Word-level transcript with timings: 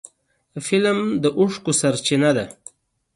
فلم 0.65 0.99
د 1.23 1.25
اوښکو 1.39 1.71
سرچینه 1.81 2.29
ده 2.37 2.45